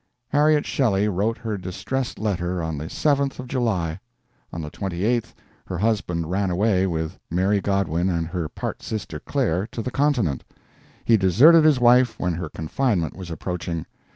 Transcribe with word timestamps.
Harriet 0.29 0.65
Shelley 0.65 1.07
wrote 1.07 1.37
her 1.37 1.59
distressed 1.59 2.17
letter 2.17 2.59
on 2.63 2.75
the 2.79 2.85
7th 2.85 3.37
of 3.37 3.47
July. 3.47 3.99
On 4.51 4.61
the 4.63 4.71
28th 4.71 5.35
her 5.67 5.77
husband 5.77 6.27
ran 6.31 6.49
away 6.49 6.87
with 6.87 7.19
Mary 7.29 7.61
Godwin 7.61 8.09
and 8.09 8.25
her 8.25 8.49
part 8.49 8.81
sister 8.81 9.19
Claire 9.19 9.67
to 9.67 9.83
the 9.83 9.91
Continent. 9.91 10.43
He 11.05 11.17
deserted 11.17 11.65
his 11.65 11.79
wife 11.79 12.19
when 12.19 12.33
her 12.33 12.49
confinement 12.49 13.15
was 13.15 13.29
approaching. 13.29 13.85